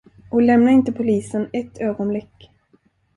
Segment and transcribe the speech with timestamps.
[0.29, 2.49] Och lämna inte polisen ett ögonblick.